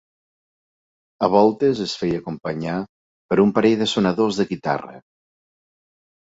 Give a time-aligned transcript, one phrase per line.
[1.27, 2.75] A voltes es feia acompanyar
[3.29, 4.99] per un parell de sonadors de guitarra.